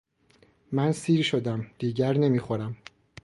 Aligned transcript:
من 0.71 0.91
سیر 0.91 1.23
شدم 1.23 1.67
دیگر 1.79 2.13
نمیخورم 2.17 2.77